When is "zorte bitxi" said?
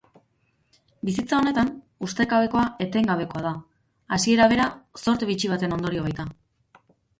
5.05-5.55